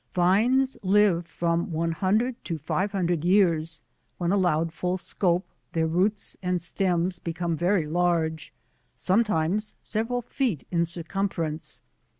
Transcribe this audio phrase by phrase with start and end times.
[0.15, 3.83] Vines live from 100 to 500 years,
[4.17, 8.51] when allowed full scope, their roots and steins become very large,
[8.95, 11.83] some times several feet in circumference.